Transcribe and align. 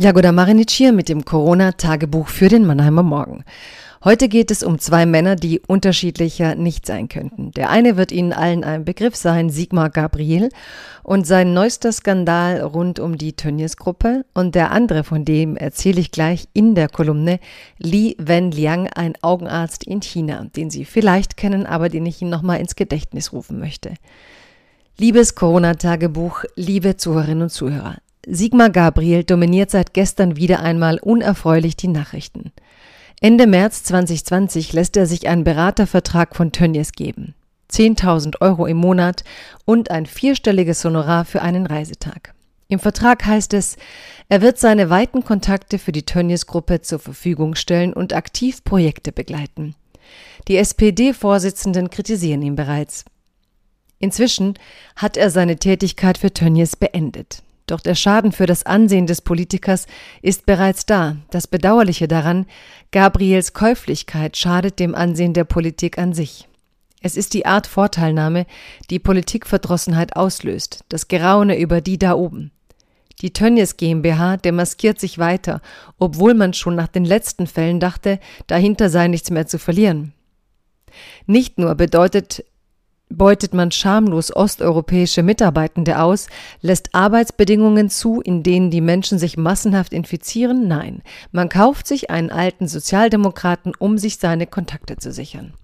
Jagoda 0.00 0.30
Marinic 0.30 0.70
hier 0.70 0.92
mit 0.92 1.08
dem 1.08 1.24
Corona-Tagebuch 1.24 2.28
für 2.28 2.48
den 2.48 2.64
Mannheimer 2.64 3.02
Morgen. 3.02 3.42
Heute 4.04 4.28
geht 4.28 4.52
es 4.52 4.62
um 4.62 4.78
zwei 4.78 5.06
Männer, 5.06 5.34
die 5.34 5.58
unterschiedlicher 5.58 6.54
nicht 6.54 6.86
sein 6.86 7.08
könnten. 7.08 7.50
Der 7.50 7.70
eine 7.70 7.96
wird 7.96 8.12
Ihnen 8.12 8.32
allen 8.32 8.62
ein 8.62 8.84
Begriff 8.84 9.16
sein, 9.16 9.50
Sigmar 9.50 9.90
Gabriel 9.90 10.50
und 11.02 11.26
sein 11.26 11.52
neuester 11.52 11.90
Skandal 11.90 12.60
rund 12.60 13.00
um 13.00 13.18
die 13.18 13.32
Tönnies-Gruppe 13.32 14.24
und 14.34 14.54
der 14.54 14.70
andere, 14.70 15.02
von 15.02 15.24
dem 15.24 15.56
erzähle 15.56 16.00
ich 16.00 16.12
gleich 16.12 16.46
in 16.52 16.76
der 16.76 16.88
Kolumne, 16.88 17.40
Li 17.78 18.14
Wenliang, 18.20 18.86
ein 18.86 19.14
Augenarzt 19.20 19.82
in 19.82 20.00
China, 20.00 20.46
den 20.54 20.70
Sie 20.70 20.84
vielleicht 20.84 21.36
kennen, 21.36 21.66
aber 21.66 21.88
den 21.88 22.06
ich 22.06 22.22
Ihnen 22.22 22.30
nochmal 22.30 22.60
ins 22.60 22.76
Gedächtnis 22.76 23.32
rufen 23.32 23.58
möchte. 23.58 23.94
Liebes 24.96 25.34
Corona-Tagebuch, 25.34 26.44
liebe 26.54 26.96
Zuhörerinnen 26.96 27.42
und 27.42 27.50
Zuhörer, 27.50 27.96
Sigmar 28.26 28.70
Gabriel 28.70 29.24
dominiert 29.24 29.70
seit 29.70 29.94
gestern 29.94 30.36
wieder 30.36 30.60
einmal 30.60 30.98
unerfreulich 30.98 31.76
die 31.76 31.88
Nachrichten. 31.88 32.52
Ende 33.20 33.46
März 33.46 33.82
2020 33.84 34.72
lässt 34.72 34.96
er 34.96 35.06
sich 35.06 35.28
einen 35.28 35.44
Beratervertrag 35.44 36.36
von 36.36 36.52
Tönnies 36.52 36.92
geben. 36.92 37.34
10.000 37.70 38.40
Euro 38.40 38.66
im 38.66 38.76
Monat 38.76 39.24
und 39.64 39.90
ein 39.90 40.06
vierstelliges 40.06 40.84
Honorar 40.84 41.24
für 41.24 41.42
einen 41.42 41.66
Reisetag. 41.66 42.34
Im 42.68 42.78
Vertrag 42.78 43.24
heißt 43.24 43.54
es, 43.54 43.76
er 44.28 44.42
wird 44.42 44.58
seine 44.58 44.90
weiten 44.90 45.24
Kontakte 45.24 45.78
für 45.78 45.92
die 45.92 46.04
Tönnies-Gruppe 46.04 46.82
zur 46.82 46.98
Verfügung 46.98 47.54
stellen 47.54 47.92
und 47.92 48.12
aktiv 48.12 48.62
Projekte 48.62 49.10
begleiten. 49.10 49.74
Die 50.48 50.56
SPD-Vorsitzenden 50.56 51.90
kritisieren 51.90 52.42
ihn 52.42 52.56
bereits. 52.56 53.04
Inzwischen 53.98 54.54
hat 54.96 55.16
er 55.16 55.30
seine 55.30 55.56
Tätigkeit 55.56 56.18
für 56.18 56.32
Tönnies 56.32 56.76
beendet. 56.76 57.42
Doch 57.68 57.80
der 57.80 57.94
Schaden 57.94 58.32
für 58.32 58.46
das 58.46 58.64
Ansehen 58.64 59.06
des 59.06 59.20
Politikers 59.20 59.86
ist 60.22 60.46
bereits 60.46 60.86
da. 60.86 61.16
Das 61.30 61.46
Bedauerliche 61.46 62.08
daran, 62.08 62.46
Gabriels 62.92 63.52
Käuflichkeit 63.52 64.36
schadet 64.36 64.80
dem 64.80 64.94
Ansehen 64.94 65.34
der 65.34 65.44
Politik 65.44 65.98
an 65.98 66.14
sich. 66.14 66.48
Es 67.02 67.16
ist 67.16 67.34
die 67.34 67.46
Art 67.46 67.66
Vorteilnahme, 67.66 68.46
die 68.90 68.98
Politikverdrossenheit 68.98 70.16
auslöst, 70.16 70.84
das 70.88 71.08
Geraune 71.08 71.58
über 71.58 71.80
die 71.80 71.98
da 71.98 72.14
oben. 72.14 72.50
Die 73.20 73.32
Tönnies 73.32 73.76
GmbH 73.76 74.38
demaskiert 74.38 74.98
sich 74.98 75.18
weiter, 75.18 75.60
obwohl 75.98 76.34
man 76.34 76.54
schon 76.54 76.74
nach 76.74 76.88
den 76.88 77.04
letzten 77.04 77.46
Fällen 77.46 77.80
dachte, 77.80 78.18
dahinter 78.46 78.88
sei 78.88 79.08
nichts 79.08 79.30
mehr 79.30 79.46
zu 79.46 79.58
verlieren. 79.58 80.14
Nicht 81.26 81.58
nur 81.58 81.74
bedeutet 81.74 82.44
Beutet 83.10 83.54
man 83.54 83.70
schamlos 83.70 84.34
osteuropäische 84.34 85.22
Mitarbeitende 85.22 86.00
aus, 86.00 86.26
lässt 86.60 86.94
Arbeitsbedingungen 86.94 87.88
zu, 87.88 88.20
in 88.20 88.42
denen 88.42 88.70
die 88.70 88.82
Menschen 88.82 89.18
sich 89.18 89.38
massenhaft 89.38 89.94
infizieren? 89.94 90.68
Nein, 90.68 91.02
man 91.32 91.48
kauft 91.48 91.86
sich 91.86 92.10
einen 92.10 92.30
alten 92.30 92.68
Sozialdemokraten, 92.68 93.72
um 93.78 93.96
sich 93.96 94.18
seine 94.18 94.46
Kontakte 94.46 94.98
zu 94.98 95.10
sichern. 95.10 95.54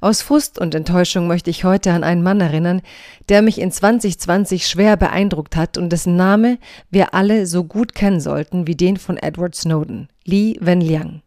Aus 0.00 0.22
Frust 0.22 0.58
und 0.58 0.74
Enttäuschung 0.74 1.28
möchte 1.28 1.50
ich 1.50 1.64
heute 1.64 1.92
an 1.92 2.02
einen 2.02 2.22
Mann 2.22 2.40
erinnern, 2.40 2.82
der 3.28 3.42
mich 3.42 3.60
in 3.60 3.70
2020 3.70 4.66
schwer 4.66 4.96
beeindruckt 4.96 5.56
hat 5.56 5.78
und 5.78 5.90
dessen 5.90 6.16
Name 6.16 6.58
wir 6.90 7.14
alle 7.14 7.46
so 7.46 7.62
gut 7.62 7.94
kennen 7.94 8.20
sollten 8.20 8.66
wie 8.66 8.74
den 8.74 8.96
von 8.96 9.16
Edward 9.16 9.54
Snowden, 9.54 10.08
Li 10.24 10.58
Wenliang. 10.60 11.22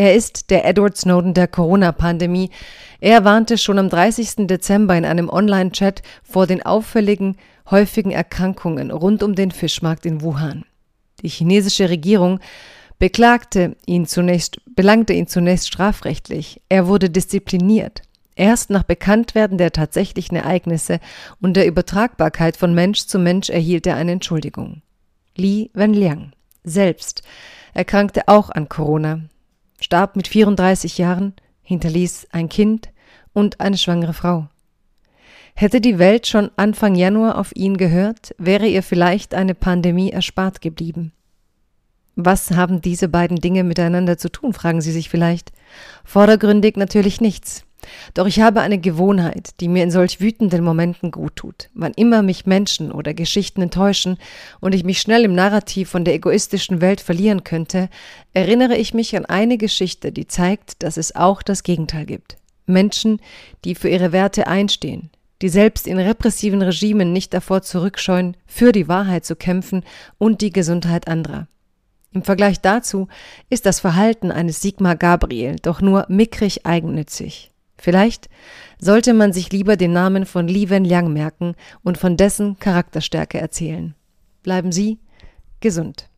Er 0.00 0.14
ist 0.14 0.48
der 0.48 0.64
Edward 0.64 0.96
Snowden 0.96 1.34
der 1.34 1.46
Corona-Pandemie. 1.46 2.48
Er 3.00 3.26
warnte 3.26 3.58
schon 3.58 3.78
am 3.78 3.90
30. 3.90 4.46
Dezember 4.46 4.96
in 4.96 5.04
einem 5.04 5.28
Online-Chat 5.28 6.00
vor 6.22 6.46
den 6.46 6.62
auffälligen, 6.62 7.36
häufigen 7.70 8.10
Erkrankungen 8.10 8.92
rund 8.92 9.22
um 9.22 9.34
den 9.34 9.50
Fischmarkt 9.50 10.06
in 10.06 10.22
Wuhan. 10.22 10.64
Die 11.20 11.28
chinesische 11.28 11.90
Regierung 11.90 12.40
beklagte 12.98 13.76
ihn 13.84 14.06
zunächst, 14.06 14.62
belangte 14.74 15.12
ihn 15.12 15.26
zunächst 15.26 15.68
strafrechtlich. 15.68 16.62
Er 16.70 16.86
wurde 16.86 17.10
diszipliniert. 17.10 18.00
Erst 18.36 18.70
nach 18.70 18.84
Bekanntwerden 18.84 19.58
der 19.58 19.70
tatsächlichen 19.70 20.38
Ereignisse 20.38 20.98
und 21.42 21.58
der 21.58 21.66
Übertragbarkeit 21.66 22.56
von 22.56 22.72
Mensch 22.72 23.04
zu 23.04 23.18
Mensch 23.18 23.50
erhielt 23.50 23.86
er 23.86 23.96
eine 23.96 24.12
Entschuldigung. 24.12 24.80
Li 25.36 25.70
Wenliang 25.74 26.32
selbst 26.64 27.20
erkrankte 27.74 28.28
auch 28.28 28.48
an 28.48 28.70
Corona 28.70 29.20
starb 29.90 30.14
mit 30.14 30.28
34 30.28 30.98
Jahren, 30.98 31.32
hinterließ 31.62 32.28
ein 32.30 32.48
Kind 32.48 32.90
und 33.32 33.58
eine 33.58 33.76
schwangere 33.76 34.12
Frau. 34.12 34.46
Hätte 35.56 35.80
die 35.80 35.98
Welt 35.98 36.28
schon 36.28 36.52
Anfang 36.56 36.94
Januar 36.94 37.36
auf 37.36 37.50
ihn 37.56 37.76
gehört, 37.76 38.32
wäre 38.38 38.68
ihr 38.68 38.84
vielleicht 38.84 39.34
eine 39.34 39.56
Pandemie 39.56 40.12
erspart 40.12 40.60
geblieben. 40.60 41.10
Was 42.14 42.52
haben 42.52 42.80
diese 42.80 43.08
beiden 43.08 43.38
Dinge 43.38 43.64
miteinander 43.64 44.16
zu 44.16 44.30
tun, 44.30 44.52
fragen 44.52 44.80
Sie 44.80 44.92
sich 44.92 45.08
vielleicht. 45.08 45.50
Vordergründig 46.04 46.76
natürlich 46.76 47.20
nichts. 47.20 47.64
Doch 48.14 48.26
ich 48.26 48.40
habe 48.40 48.60
eine 48.60 48.78
Gewohnheit, 48.78 49.50
die 49.60 49.68
mir 49.68 49.82
in 49.82 49.90
solch 49.90 50.20
wütenden 50.20 50.64
Momenten 50.64 51.10
gut 51.10 51.36
tut. 51.36 51.70
Wann 51.74 51.92
immer 51.94 52.22
mich 52.22 52.46
Menschen 52.46 52.92
oder 52.92 53.14
Geschichten 53.14 53.62
enttäuschen 53.62 54.18
und 54.60 54.74
ich 54.74 54.84
mich 54.84 55.00
schnell 55.00 55.24
im 55.24 55.34
Narrativ 55.34 55.90
von 55.90 56.04
der 56.04 56.14
egoistischen 56.14 56.80
Welt 56.80 57.00
verlieren 57.00 57.44
könnte, 57.44 57.88
erinnere 58.32 58.76
ich 58.76 58.94
mich 58.94 59.16
an 59.16 59.26
eine 59.26 59.58
Geschichte, 59.58 60.12
die 60.12 60.26
zeigt, 60.26 60.82
dass 60.82 60.96
es 60.96 61.14
auch 61.14 61.42
das 61.42 61.62
Gegenteil 61.62 62.06
gibt. 62.06 62.36
Menschen, 62.66 63.20
die 63.64 63.74
für 63.74 63.88
ihre 63.88 64.12
Werte 64.12 64.46
einstehen, 64.46 65.10
die 65.42 65.48
selbst 65.48 65.86
in 65.86 65.98
repressiven 65.98 66.62
Regimen 66.62 67.12
nicht 67.12 67.34
davor 67.34 67.62
zurückscheuen, 67.62 68.36
für 68.46 68.72
die 68.72 68.88
Wahrheit 68.88 69.24
zu 69.24 69.36
kämpfen 69.36 69.84
und 70.18 70.40
die 70.40 70.50
Gesundheit 70.50 71.08
anderer. 71.08 71.48
Im 72.12 72.22
Vergleich 72.22 72.60
dazu 72.60 73.08
ist 73.50 73.66
das 73.66 73.80
Verhalten 73.80 74.32
eines 74.32 74.60
Sigmar 74.60 74.96
Gabriel 74.96 75.56
doch 75.62 75.80
nur 75.80 76.06
mickrig 76.08 76.66
eigennützig. 76.66 77.49
Vielleicht 77.80 78.28
sollte 78.78 79.14
man 79.14 79.32
sich 79.32 79.50
lieber 79.52 79.76
den 79.76 79.92
Namen 79.92 80.26
von 80.26 80.46
Li 80.46 80.68
Wenliang 80.68 81.12
merken 81.12 81.54
und 81.82 81.96
von 81.96 82.18
dessen 82.18 82.58
Charakterstärke 82.58 83.38
erzählen. 83.40 83.94
Bleiben 84.42 84.70
Sie 84.70 84.98
gesund. 85.60 86.09